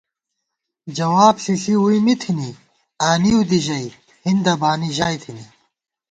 جواب 0.97 1.35
ݪِݪی 1.43 1.73
ووئی 1.79 1.99
می 2.05 2.13
تھنی 2.21 2.49
آنِؤ 3.09 3.41
دی 3.49 3.59
ژَئی 3.65 3.87
ہِندہ 4.25 4.53
بانی 4.61 4.89
ژائی 4.97 5.17
تھنی 5.23 5.45